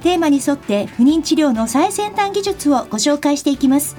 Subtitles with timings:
[0.00, 3.96] テーマに沿って不妊治療の最先端技術をご紹介していきます。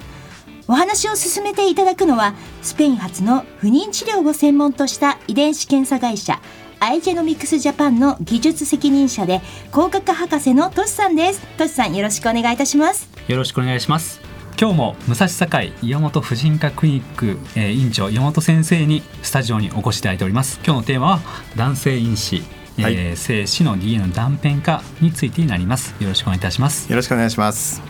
[0.67, 6.41] お話を進めていただくのはスペイン発の不妊治療を専門とした遺伝子検査会社
[6.79, 9.41] アイジェノミクスジャパンの技術責任者で
[9.71, 11.41] 工学博士のトシさんです。
[11.57, 13.07] トシさんよろしくお願いいたします。
[13.27, 14.19] よろしくお願いします。
[14.59, 20.59] 今日も武蔵境岩本婦人科クリニック、えー、院長岩本先生にスタジオにお越しいただいております。
[20.63, 21.19] 今日のテーマは
[21.55, 22.60] 男性因子。
[22.79, 25.95] はい、えー、精子の DNA の断片化についてになります。
[25.99, 26.89] よろしくお願いいたします。
[26.89, 27.81] よろしくお願いします。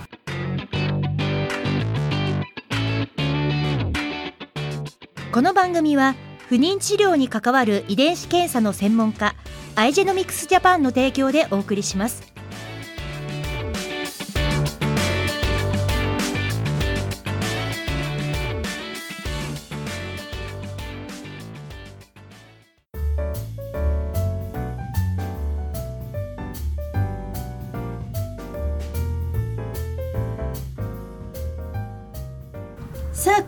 [5.31, 6.15] この番組は
[6.49, 9.33] 不妊治療に関わる遺伝子検査の専門家
[9.75, 12.30] アイジェノミクスジャパンの提供でお送りします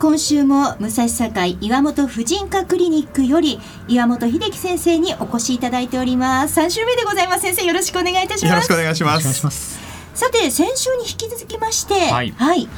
[0.04, 6.60] 今週も武蔵境岩本婦人科クリニックより岩本秀樹先生にお越しいただいております。
[6.60, 7.40] 3週目でございます。
[7.40, 8.50] 先生よろしくお願いいたします。
[8.50, 9.18] よろしくお願いしま
[9.50, 9.80] す。
[10.12, 12.68] さて先週に引き続きましてはい、はい、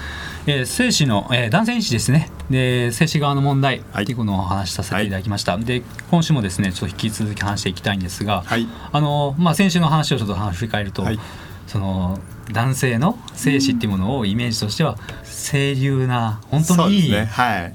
[0.46, 2.30] えー、精子の、えー、男性因子ですね。
[2.48, 11.18] で精子側の問題ということをお話しさせていただきました、はい、で今週もですねちょっと引き続き話していきたいんですが、はい、あのまあ先週の話をちょっと振り返ると、はい、
[11.66, 12.18] その
[12.52, 17.12] 男性の精子っていうものをイメージとしては清流な本当にいい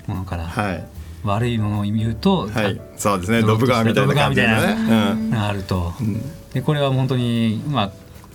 [0.08, 0.86] ものから、はい、
[1.24, 3.42] 悪いものを言うと、はい、そうですね。
[3.42, 6.22] ドブ川みたいな感じがね、あると、うん、
[6.54, 7.92] でこれは本当にまあ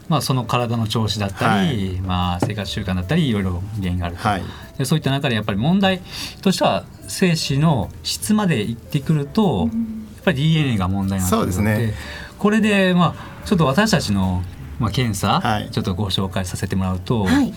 [0.09, 4.43] まあ、その体の調子だったり、はい、まあ、生活習慣だったりいろいろ原因があると、はい、
[4.79, 6.01] でそういった中でやっぱり問題
[6.43, 9.69] としては精子の質までいってくると、
[10.15, 11.95] やっぱり DNA が問題なんですね、
[12.39, 14.45] これで、まあ、ちょっと私たちの、
[14.79, 17.53] まあ、検査、はい、ちょっとご紹介させてもらうと、はい。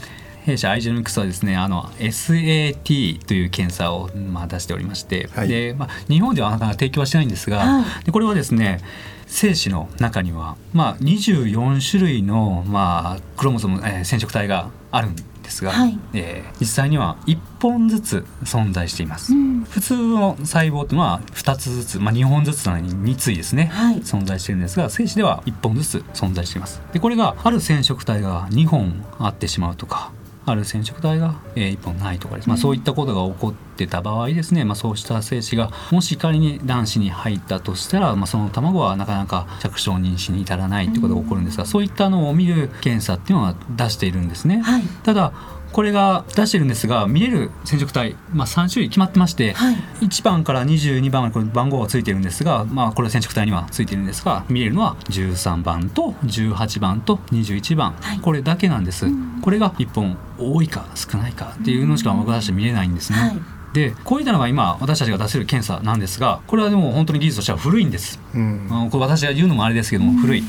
[0.46, 8.80] 弊社アイジェノミクスはですねあの SAT という検査をまあ出しておりまして、はい、でまあ、日本ではなかなか提供はしてないんですが、はい、でこれはですね
[9.28, 15.16] 精子の中には、まあ、24種類の、まあ、クロモソム、えー、染色体があるん
[15.50, 26.82] ですが、はい、えー、実際には1本ずつ存在しています、うん、普通の細胞というのは2つずつ、まあ、2本ずつなのに2対ですね、はい、存在しているんですが精子では1本ずつ存在しています。
[26.94, 30.12] でこれがある染色体が2本あってしまうとか
[30.50, 44.62] ある染色体が、えー、1本ないとかです、まあ、そういったことが起こってた場合ですね、まあ、そうした精子がもし仮に卵子に入ったとしたら、まあ、その卵はなかなか着床妊娠に至らないってことが起こるんですが、そういったのを見る検査っていうのは出しているんですね。
[44.62, 45.34] はい、ただ
[45.72, 63.20] これが出してるんですが見れる染色体、まあ、3種類決まってまして、はい、1番から22番までこれ番号がついてるんですが、まあ、これ染色体にはついてるんですが見れるのは13番と18番と21番、はい、これだけなんです、うん、これが1本多いか少ないかっていうのしか私たち見れないんですね。
[63.20, 63.40] はい。
[63.74, 70.44] でこういったのが今私たちが出せる検査なんですがこれはでも本当に技術としては古いんです、うん、これ私が言うのもあれですけども、古い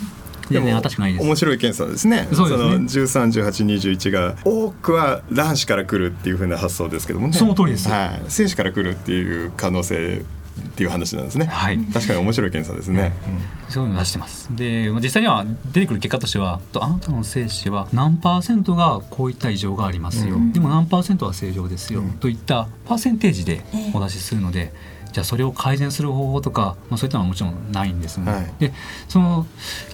[0.51, 2.29] でも面白い検査ですね。
[2.33, 7.33] その十三、十八、二十一が多くは卵子から来るっていうふうな発想ですけどもね。
[7.33, 7.89] その通りです。
[7.89, 10.23] はい、精子から来るっていう可能性
[10.61, 11.47] っていう話なんですね。
[11.47, 13.13] はい、確かに面白い検査ですね。
[13.67, 14.49] うん、そういうの出してます。
[14.55, 20.35] で、実際には出てくる結果としては、あなたの精子は何パーセントがこういった異常がありますよ。
[20.35, 24.73] うん、でも何パーセントは正常ですよ、うん、といったパーセンテージでお出しするので。
[25.13, 28.33] じゃあそれを改善する方法とか、まあ、そういったのはもちろんないんですね。
[28.33, 28.73] はい、で
[29.09, 29.47] その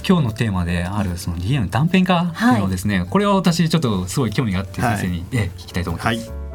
[0.06, 6.30] 今日のテーマであるその DNA の断片化というのをですね、はい、これは私ちょっとすごい興味があって先生に、はい、聞きたいと思います。
[6.30, 6.45] はい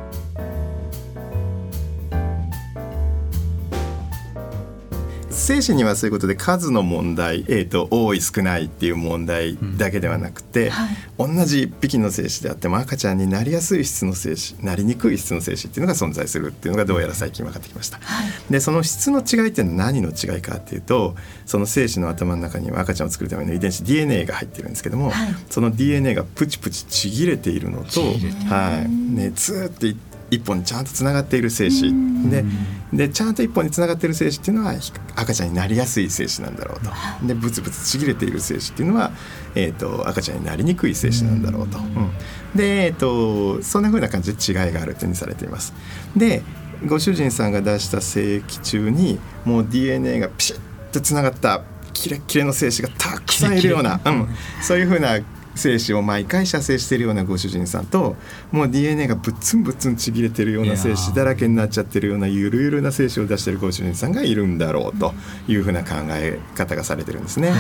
[5.52, 17.98] 精子にはそういうことで数の問題、えーと、多い少ないっていう問題だけではなくて、うんはい、同じ1匹の精子であっても赤ちゃんになりやすい質の精子なりにくい質の精子っていうのが存在するっていうのがどうやら最近分かってきました。
[17.98, 21.16] はい、でその質の違いっていうのは何の違いかっていうと
[21.46, 28.00] その精子の頭の中には赤ちゃんを作るための遺伝子 DNA が入ってるんですけども、はい、その DNA がプチプチちぎれているのと、
[28.48, 29.96] はい、ね、ツーって
[30.32, 31.92] 一本にちゃんとつながっている精子。
[32.30, 32.46] で
[32.94, 34.74] でちゃんと一本につながっている精子っていうのは
[35.16, 36.92] 赤ちゃんになりやすい精子なんだろうと。
[37.26, 39.12] でブツブツちぎれている精子っていうのは、
[39.56, 41.78] えーと、赤ちゃんになりにくい精子なんだろうと。
[41.78, 42.12] うん、
[42.54, 45.74] で、えーと、そんなふうな感じで違いがある点にされています。
[46.16, 46.44] で
[46.86, 50.60] ご主人さんが出した精液中にもう DNA がピシッ
[50.92, 51.62] とつながった
[51.94, 54.28] キレッキレの精子がたくさんいるような、うん、
[54.62, 55.20] そういうふうな
[55.56, 58.16] 精子を毎回射精しているようなご主人さんと
[58.52, 65.14] もう DNA がぶっつんぶっつんちぎれてるような精子だらけになっちゃってるようなゆるゆるな精子を出してるご主人さんがいるんだろうと
[65.48, 67.54] いうふうな考え方がされてるんですね。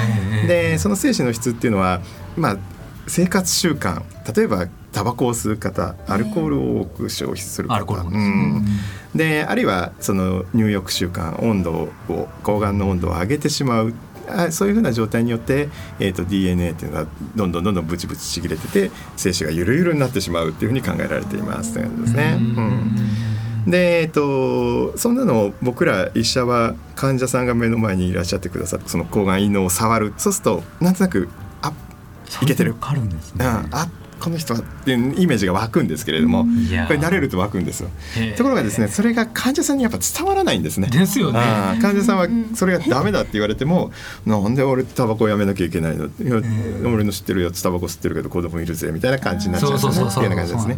[0.48, 2.02] でその精子の質っていうのは
[2.38, 2.58] まあ
[3.08, 4.04] 生活習慣
[4.36, 8.66] 例えばタバコを吸う方アルコールを多く消費する方、うん、
[9.16, 11.90] であるいはその入浴習慣温度を
[12.44, 13.94] 睾丸の温度を上げてしまう
[14.52, 15.70] そういうふうな状態によって、
[16.00, 22.38] えーと、DNA っていうのはどんどんどんどんブチブチちぎれてて精子がゆるゆるになってしまうっていうふうに考えられていますということですね。
[22.40, 22.96] うん
[23.68, 31.30] で、えっと、そんなのを僕ら医者は患者さんが目の前にいらっしゃってくださってその抗がん陰嚢を触るそうするとなんとなく
[31.62, 31.72] あ
[32.42, 32.74] いけてる。
[32.74, 33.88] かるんですね、うん、あ
[34.22, 36.50] この人はっていうイメージが湧くんですけれども、こ
[36.94, 37.90] れ慣れると湧くんですよ。
[38.38, 40.88] ところがですねそれが患者さんにやっぱ伝わらないんですね。
[40.90, 41.40] ですよね。
[41.82, 43.92] 患者さんはそれがダメだって言われても
[44.26, 46.10] なんで俺タバコやめなきゃいけないの？
[46.90, 49.92] 俺の知ってるやつタバコ吸ってるけど子供いるぜみたいな感じになっちゃうんですね。
[49.92, 50.78] っていうような感じですね。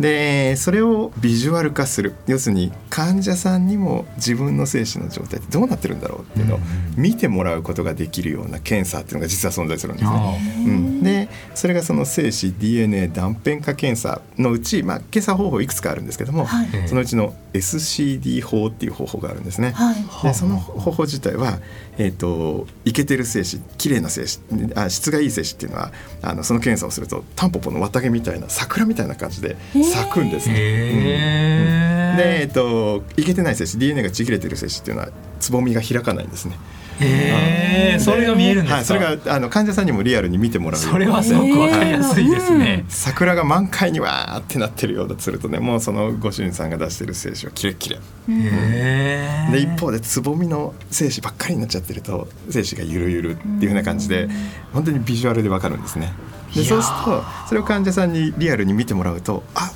[0.00, 2.14] でそれをビジュアル化する。
[2.26, 6.58] 要するに患者さんにも自分の精子の状態ってどうなってるんだろうっていうのを
[6.96, 10.40] 見てもらうことができるような検査っていうのが実は存在するんですね。
[10.58, 19.72] うん、でそれがその精子 DNA 断片化検査のうち、まあ、検査方法いくつかあるんですけども、はい、そのうちの SCD 法っていう方法があるんですね。
[19.72, 21.58] はい、でその方法自体は、
[21.98, 24.40] えーと、イケてる精子綺麗な精子
[24.74, 25.92] あ質がいい精子っていうのは
[26.22, 30.54] あのその検査をするとタンポポの綿毛みたいな桜みたいな感じで咲くんですね。
[30.54, 30.98] うん。
[30.98, 35.10] うん、で、えーと、といけてない精子 DNA がちぎれてる精子っていうのは
[35.40, 36.56] つぼみが開かないんですね。
[37.00, 40.80] へえ、それが見えるんですはい、それがあの患者さんにもリアルに見てもらう。
[40.80, 47.98] それはすごくわかりやすいですね、桜が満開にわーってなってるようだとするとねもうそのご主人さんが出してる精子はキレッキレ。
[48.28, 54.28] で一方でつぼみの精子ばっかりになっちゃってると精子がゆるゆるっていうふうな感じで
[54.72, 56.12] 本当にビジュアルでわかるんですね。
[56.54, 59.72] でそうするとそれを患者さんにリアルに見てもらうとあ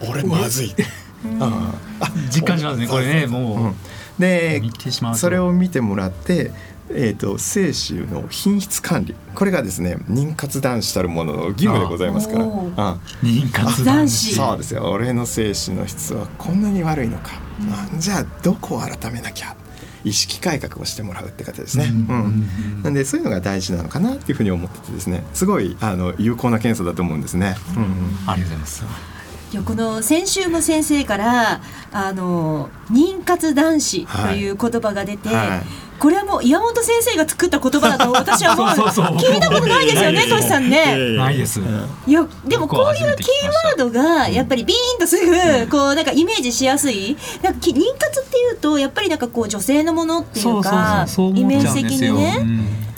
[0.00, 0.74] 俺まずい。
[1.40, 1.72] あ
[2.30, 3.74] 実感しますねこれねもう、うん
[4.18, 4.62] で
[5.14, 6.52] それを見てもらって
[6.88, 9.14] えーと、精子の品質管理。
[9.34, 12.46] これがですね妊活男子たるものの義務でございますから。
[13.22, 14.34] 妊活男子。
[14.34, 14.84] そうですよ。
[14.90, 17.32] 俺の精子の質はこんなに悪いのか、
[17.92, 19.56] うん、じゃあどこを改めなきゃ。
[20.04, 22.46] 意識改革をしてもらうって方ですね、うん、
[22.76, 25.24] うん、なんでそういうのが大事なのかなっていうふうに思っててですね。
[25.34, 27.90] すごいあの有効な検査だと思うんですね、うん、うん、
[28.28, 29.15] ありがとうございます
[29.52, 31.60] いやこの先週も先生から
[31.92, 35.60] あの妊活男子という言葉が出て、はいはい
[35.98, 40.94] これはもう岩本先生が作った言葉だと 私はもう聞いたことないですよねトシさんね。
[41.16, 41.60] ないです。
[42.06, 47.16] いやでもこういうキーワードがやっぱりビーンとすぐこうなんかイメージしやすい。
[47.42, 52.46] なんか妊活っていうとやっぱりなんかこう女性のものっていうかイメージ的にね。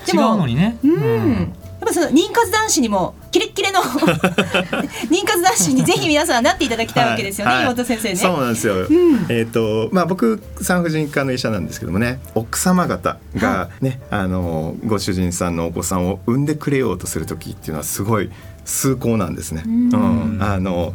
[0.05, 1.55] でも、ね、うん。
[1.81, 3.81] やっぱその妊活男子にもキレッキレの
[5.11, 8.17] 妊活男子にぜひ皆さんなっていただきたいわけですよね、はい、岩本先生ね。
[8.17, 8.75] そうなんですよ。
[8.75, 8.87] うん、
[9.29, 18.31] えっ、ー、とまあ僕産婦人科の医者なんですけどもね、奥様方がね、はい、あのご主人さんのお子さんを産んでくれようとする時っていうのはすごい
[18.65, 19.63] 崇高なんですね。
[19.67, 19.97] うん、う
[20.37, 20.95] ん、あの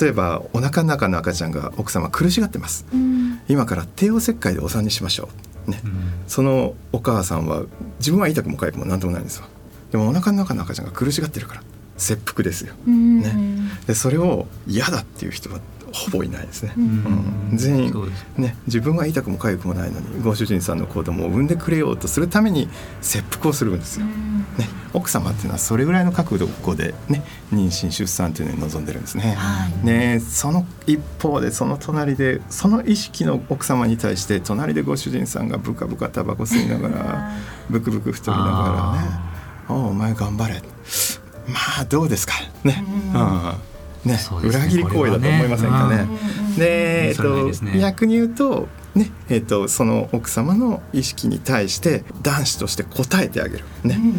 [0.00, 2.86] 例えばお腹の中の赤ちゃんが奥様苦しがってます。
[2.92, 5.28] うん、今から帝王切開でお産にしましょ
[5.66, 5.70] う。
[5.70, 5.82] ね、
[6.26, 7.62] そのお母さんは
[7.98, 9.44] 自分は痛くも痒くも何ともないんですよ。
[9.90, 11.62] でもお腹の中の赤ちゃんが苦しがってるから
[11.96, 12.74] 切腹ですよ。
[12.86, 13.34] ね、
[13.86, 15.58] でそれを嫌だっていう人は
[15.92, 16.72] ほぼいないですね。
[16.76, 22.68] うん、全員ね自分は痛くも痒くもないのにご主人さんの子供を産んでくれようとするために
[23.00, 24.06] 切腹をするんですよ。
[24.06, 29.34] ね、奥様っていうのはそれぐらいの覚悟でね妊娠出産というのに臨んでるんですね。
[29.36, 37.32] はい、ねその一方でその隣でその意識の奥様に対して隣でご主人さんがブカブカタバコ吸いながら
[37.70, 39.37] ブクブク太りながらね。
[39.68, 40.62] おお前頑張れ。
[41.46, 42.34] まあどうですか？
[42.64, 44.10] ね、うん。
[44.10, 46.06] ね、ね、裏切り行為だと思いませんかね？
[46.56, 49.10] で、えっと、逆に言うとね。
[49.28, 53.64] えっと、その奥様の意識に対して男子として答えてあげる。
[53.84, 54.12] ね、うん、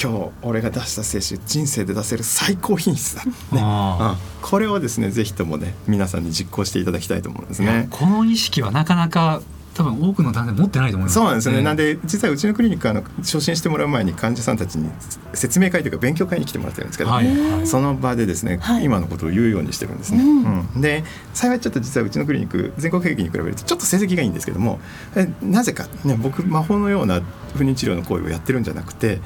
[0.00, 3.32] 今日俺が出した精子人生で出せる最高品質だ、ね。
[3.52, 7.88] うん、これをですねぜひともね皆さんに実行していただきたいと思うんですね。
[7.90, 9.42] この意識はなかなか
[9.74, 11.14] 多分多くの男性持ってないと思います。
[11.14, 14.88] そうなんですね、なんで実はうちのクリニックあの初診してもらう前に患者さんたちに
[15.34, 17.26] 説明会というか勉強会に来てもらってるんですけど、はい
[17.66, 24.80] その場でですね、はい、今のことを言うようにしてるんですね、うん、うん、で幸いちょっと実はうちのクリニック全国平均に比べるとちょっと成績がいいんですけども
[25.42, 27.20] なぜか、ね、僕魔法のような
[27.54, 29.20] 不妊治療の行為をやってるんじゃなくて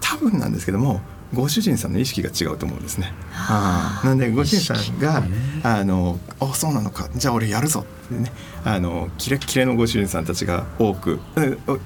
[0.00, 1.00] 多分なんですけども
[1.32, 3.12] ご主人さんの意識が違うと思うんですね。
[3.32, 5.24] あなんでご主人さんが
[5.64, 7.08] 「あのあそうなのか。
[7.16, 8.30] じゃあ俺やるぞ」ってね
[8.64, 11.20] あのキレッキレのご主人さんたちが多く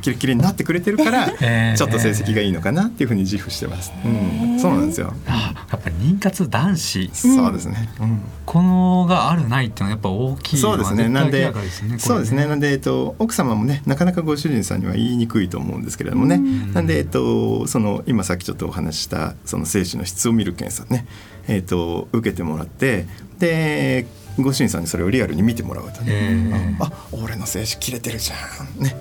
[0.00, 1.26] キレッキレになってくれてるから
[1.76, 3.92] ちょっと成績がいいのかなっていうふうに自負してます。
[4.04, 5.12] うん、そうなんですよ。
[5.26, 7.88] やっぱり妊活男子そうですね。
[8.00, 11.08] うん、このがあるないっていうのはやっぱ大きいそうですね。
[11.08, 11.52] なんで、
[11.98, 12.46] そうですね。
[12.46, 16.40] なんでえっと奥様もねなかなかご主人さんには言いにくいと思うんですけれどもね。
[16.72, 21.06] なんでえっとその今さっきちょっとお話したその精子の質を見る検査ね
[21.48, 23.06] えっと受けてもらって
[23.38, 24.06] で
[24.42, 28.34] ご主人さんにそれをリアルに見てもらうとね、あ俺の精子切れてるじゃ
[28.80, 28.82] ん。
[28.82, 28.96] ね。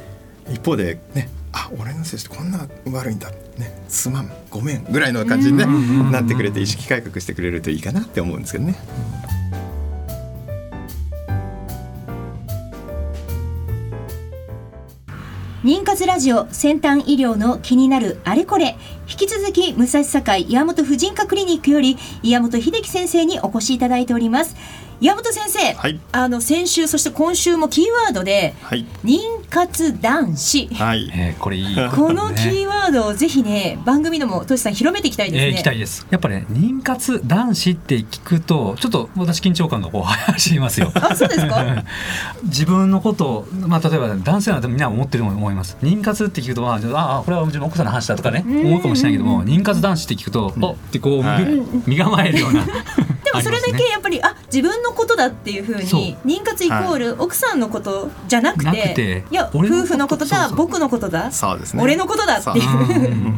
[0.52, 3.30] 一方でねあ俺の精子ってこんな悪いんだ。
[3.30, 3.36] ね。
[3.88, 4.32] すまん。
[4.50, 5.66] ごめんぐらいの感じに、ね、
[6.12, 8.76] なってくれて意識改革してくれるといいかなって思うんですけどね。
[15.64, 18.78] 妊活ラジオ先端医療の気になるあれこれ。
[19.10, 24.56] 引き続き武蔵境岩本婦人科クリニックより岩本秀樹先生にお越しいただいております
[25.00, 31.12] 岩本先生、はい、あの先週そして今週もキーワードで、はい、妊活男子、はい。
[31.14, 36.08] えー、これいい、 このキーワードをぜひね番組でもとしさん広めていきたいですね、えー、いきたいです。
[36.10, 40.02] やっぱね妊活男子って聞くとちょっと私緊張感がこう
[40.34, 40.92] 走りますよ。
[40.96, 41.64] あそうですか？
[42.46, 45.78] 自分のことまあ例えば男性なんてみんな思ってると思います。
[45.84, 51.46] 妊活って聞くとまああこれはうちの奥さんの話だとかね思うかもしれないけども妊活男子って聞くと、うん、おってこう、はい、
[51.86, 52.66] 身構えるような。
[52.66, 52.72] で
[53.38, 61.32] もそれだけやっぱりあ自分のことだっていうふうに妊活イコール奥さんのことじゃなくていや夫婦のことだ僕のことだ
[61.82, 63.34] 俺のことだっていう。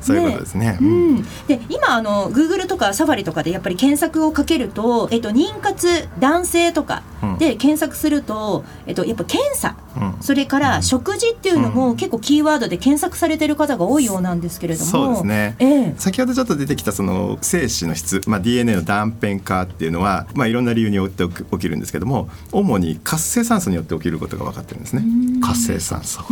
[0.00, 0.16] そう。
[0.16, 0.72] いうことですね。
[0.72, 7.02] ねうん、で今あのグーグルとかサファリとかでやっぱり検索をかけると、えっと、妊活男性とか
[7.38, 9.83] で検索すると、えっと、やっぱ検査、うん、
[10.20, 25.04] それから食事っていうのも結構キーワードで検索されてる方が多いようなんですけれども、そうですね、えー、先ほどちょっと出てきたその精子の質、まあ、DNA の断片化っていうのは、まあ、いろんな理由によって起きるんですけども主に活性酸素によって起きることが分かってるんですね。
[25.42, 26.24] 活性酸素。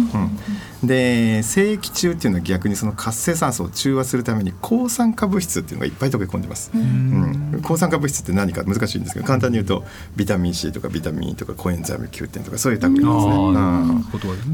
[0.82, 9.84] うん、で精液中っていうのは逆にその活性酸素を中和するために抗酸化物質っていうのがいっぱい溶け込んでます、うん、抗酸化物質って何か難しいんですけど簡単に言うと
[10.16, 13.51] ビタミン C とかビタミンとかコエンザイム Q 点とかそういう類ですね、うん、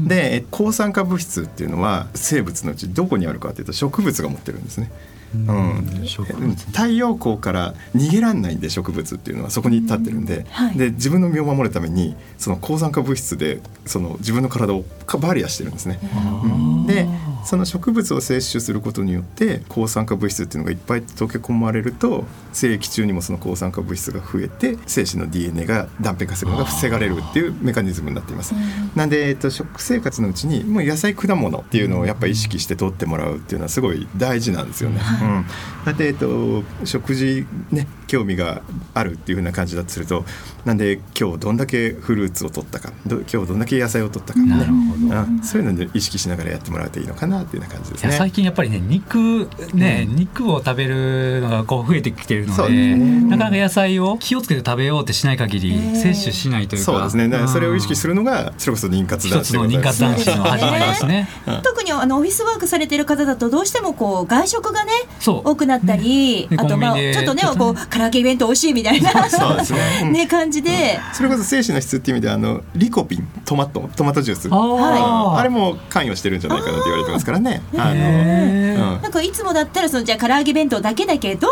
[0.07, 4.91] で抗酸化物質っていうのは生物のうちどこにあるかっていうと植物が持ってるんですね
[5.35, 10.45] うん、太陽光から逃げらんないんで植物っていうのはそこに立ってるんで。
[10.49, 14.83] はい、で自分の身を守るためにその抗酸化物質でその自分の体を
[15.19, 15.99] バリアしてるんですね。
[16.43, 17.07] うん、で
[17.45, 28.53] その植物を摂取することによって抗酸化物質っていうのがいっぱい溶け込まれると精液中にもその抗酸化物質が増えて精子の DNA が断片化するのが防がれるっていうメカニズムになっています。
[28.95, 34.99] なんで、えっと、食生活のうちにもう野菜果物っていうのをやっぱ意識して取ってもらうっていうのはすごい大事なんですよね。
[35.21, 35.45] うん、
[35.85, 38.61] だって、えっと、食事ね興味が
[38.93, 40.25] あるっていうふうな感じだとすると
[40.65, 48.13] なんで今日どんだけフルーツを取ったか今日どんだけ野菜を取ったかね、うん、そういうので意識しながらやってもらうといいのかなっていうような感じですね。
[48.13, 56.91] 最近やっぱりね肉ね、うん、肉を食べるのがこう増えてきてるので、ね、なかなか野菜を気をつけて食べようってしない限り摂取しないというか。
[56.91, 57.29] そうですね。
[57.29, 61.29] だそれを意識するのがそれこそ妊活男子の妊活男子の始まりですね。
[61.63, 64.91] 特にあのオフィスワークされてる方だとどうしてもこう外食がね
[65.25, 69.11] 多くなったり、ね、あとまあちょっとねこう唐揚げ弁当美味しいみたいな。
[69.13, 70.11] ね。
[70.11, 74.49] ね感じで、それこそ精子の質っていう意味であのリコピントマトトマトジュース。
[74.49, 77.61] はい、あれも関与してるんじゃないかなって言われてますからね。
[77.77, 81.47] あの、なんかいつもだったらそのじゃ唐揚げ弁当だけだけど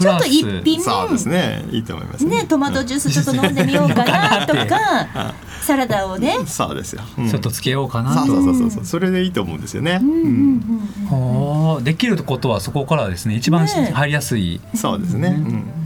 [0.00, 1.64] ちょっと一品そうですね。
[1.70, 2.44] いいと思いますね。
[2.44, 6.36] トマトジュースちょっと飲んでみようかなとか サラダをね。
[6.46, 8.84] そうですよ、ちょっとつけようかなそうそうそうそう。
[8.84, 10.00] それでいいと思うんですよね。
[10.02, 14.60] うん、できることはそこからですね一番入りやすい。
[14.74, 15.28] そうですね。
[15.28, 15.84] うん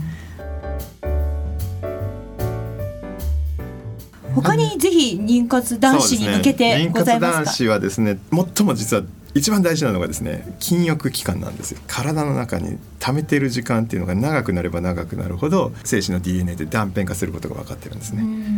[4.35, 8.19] 他にぜひ妊活男子に向けてございますか、ね、妊活男子はですね
[8.55, 11.79] 最も実は一番大事なのがですね禁欲期間なんですよ。
[11.87, 18.57] 体の中に溜めてる時間っていうのが長くなれば長くなるほど精子の DNA で断片化することが分かってるんですね、うん、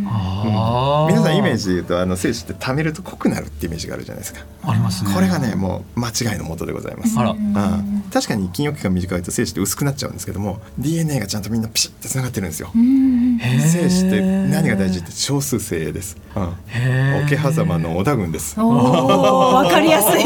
[1.06, 4.44] 皆さんイメージで言うとあの精子って溜めると濃くなるってイメージがあるじゃないですか。
[4.64, 5.12] ありますね。
[5.14, 7.18] これがねもう間違いのもとでございます。
[7.18, 8.04] あら、うん。
[8.12, 12.70] 確かに筋肉期間短いと精子って薄くなっちゃうんですけども DNA がちゃんとみんなピシッてつながってるんですよ。
[12.72, 16.16] 精子って何が大事って少数精鋭です。
[16.34, 18.58] うん、桶狭間の織田軍です。
[18.58, 20.22] わかりやすい。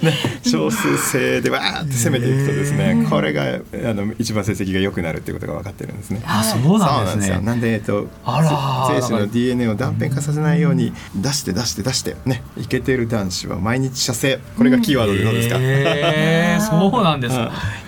[0.00, 0.12] 没
[0.52, 6.22] 少数精でわーって攻めていくとですね、これがあの一番成績が良くなるっていうことが分かってるんですね。
[6.26, 7.40] あ、そうなんですね。
[7.40, 14.38] なんでえっと精子の DNA を断片化させないように出して出して出してね、イケてる男子は毎日射精。
[14.56, 15.56] これがキーワードでどうですか？
[15.60, 17.36] えー、 そうなんです。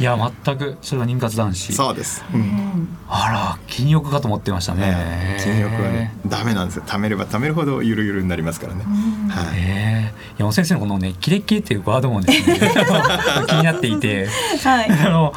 [0.01, 1.73] いや全くそれは妊活男子。
[1.73, 2.25] そうです。
[2.33, 5.37] うん、あら筋欲かと思ってましたね。
[5.39, 6.85] 筋欲はねダメなんですよ。
[6.87, 8.85] 貯めれば貯めるほどゆるゆるになりますからね。
[9.29, 10.15] はい。
[10.39, 14.27] いや先生のこのねキレッキレっていうワードもですね気になっていて、
[14.63, 15.33] はい、あの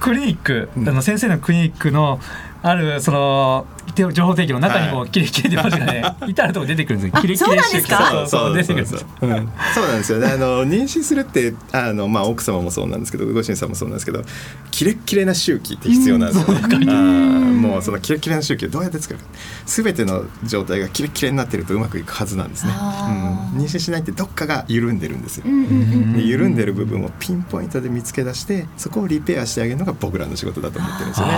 [0.00, 2.20] クリニック、あの先生のクリニックの
[2.62, 7.20] あるその情報提供の中にもキレキレてますがね、はい、 至るとこ出てくるんですよ。
[7.20, 8.26] キレキレそうなんですか？
[8.26, 9.04] そう出てくるんです。
[9.18, 10.28] そうなんですよね。
[10.28, 14.22] あの妊娠するってあのまあ奥様もそうなんですけど、ご主人さんもそうなんですけど、
[14.70, 16.86] キレキレな周期って必要なんですよ、ね。
[16.86, 19.26] うん、もうそのキレキレな周期をどうやって作るか。
[19.66, 22.72] すべての状態がキレキレになってるとうまくいくはずなんですね。
[22.72, 25.44] うん、妊娠しないってどっかが緩んでるんですよ。
[25.44, 31.34] で緩んでる部分をピンポイントで見つけ出して、そこをリペアしてあげるのが僕らの仕事だと思ってるんですよね。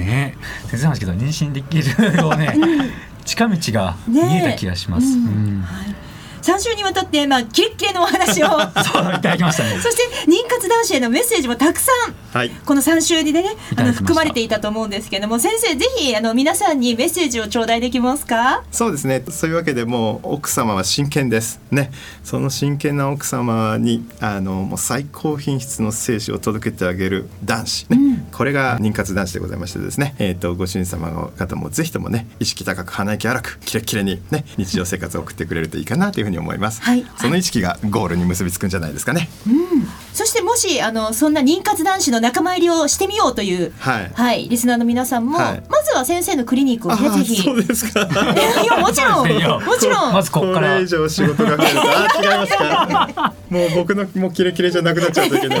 [0.00, 0.36] ね。
[0.66, 2.54] 先生なんですけど妊娠できるようね
[3.24, 5.06] 近道が見えた気がします。
[5.06, 6.11] はい
[6.42, 8.48] 3週にわたって、まあ、キレッキレのお話を。
[8.82, 9.78] そういただきましたね。
[9.80, 13.44] そして妊活男子へのメッセージもたくさん、はい、この3週でね
[13.76, 18.64] あの含まれていたと思うんですけども先生ぜひあの皆さんにメッセージを頂戴できますか？
[18.70, 19.22] そうですね。
[19.30, 21.60] そういうわけでもう奥様は真剣です。
[21.70, 21.90] ね。
[22.24, 27.86] その真剣な奥様にあのもう最高品質の精子を届けてあげる男子。
[27.90, 48.00] ね、うん、これが妊活男子でございましてですね、えーと、ご主人様の方もぜひともね意識高く鼻息荒くキレッキレにね日常生活を送ってくれるといいかなというふうにに思います、はい、その意識がゴールに結びつくんじゃないですかね、うん、そしてもしあのそんな妊活男子の仲間入りをしてみようという、はい、はい、リスナーの皆さんも、はい、まずは先生のクリニックをねぜひそうですか。
[48.62, 49.64] いやもちろん。
[49.64, 50.12] もちろん。
[50.12, 50.78] まずここから。
[50.78, 53.34] 以上仕事が増えるとあ違いますか。
[53.50, 55.60] もう僕のもうキレキレじゃなくなっちゃうといけない。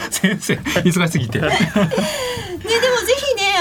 [0.10, 1.40] 先生忙しすぎて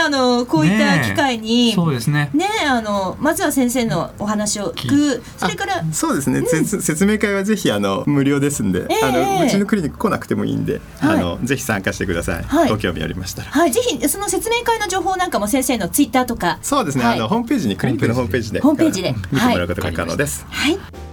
[0.05, 2.29] あのこういった機会に、そうですね。
[2.33, 5.23] ねあのまずは先生のお話を聞く。
[5.37, 13.51] それからそうですね、うん、説明会はぜひあの無料ですんで、えー、あのうちのクリニック来なくてもいいんで、はい、あのぜひ参加してください、はい、ご興味ありましたら。
[13.51, 13.71] はい。
[13.71, 16.59] ぜひその説明会の情報なんかも先生のツイッターとか。
[16.61, 19.13] そうですね、はい、あのホームページにクリニックのホームページでホームページで。
[19.31, 20.45] 見てもらうことが可能です。
[20.49, 21.12] はい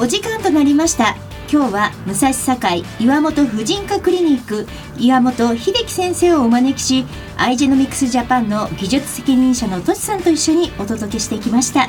[0.00, 1.16] お時間となりました。
[1.50, 7.04] 今日は武蔵境岩本婦人科クリニック岩本秀樹先生をお招きし
[7.36, 11.88] アイジェノミクスジャパンの技術責任者のとしさんと一緒にお届けしてきました。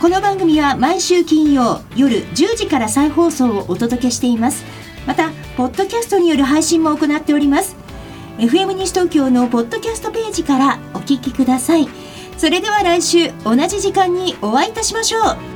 [0.00, 4.64] この番組は毎週金曜夜10時から再放送をお届けしています。
[5.06, 7.76] またポッドキャストによる配信も行っております。
[8.38, 11.88] FM 西東京のポッドキャストページからお聞きください。
[12.38, 15.55] それでは来週同じ時間にお会いいたしましょう。